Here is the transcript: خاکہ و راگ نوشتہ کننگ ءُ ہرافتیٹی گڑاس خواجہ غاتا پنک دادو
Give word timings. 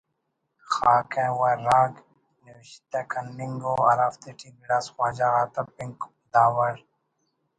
خاکہ 0.71 1.25
و 1.37 1.39
راگ 1.65 1.93
نوشتہ 2.43 3.01
کننگ 3.11 3.61
ءُ 3.69 3.73
ہرافتیٹی 3.87 4.49
گڑاس 4.59 4.85
خواجہ 4.93 5.27
غاتا 5.33 5.61
پنک 5.75 5.97
دادو 6.31 6.65